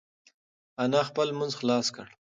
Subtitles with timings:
[0.83, 2.17] انا خپل لمونځ خلاص کړی و.